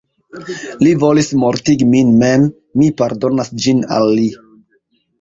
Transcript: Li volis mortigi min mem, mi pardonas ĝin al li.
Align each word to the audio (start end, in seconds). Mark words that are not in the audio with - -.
Li 0.85 0.93
volis 1.03 1.29
mortigi 1.43 1.87
min 1.91 2.15
mem, 2.23 2.49
mi 2.83 2.91
pardonas 3.05 3.55
ĝin 3.63 3.89
al 4.01 4.13
li. 4.21 4.29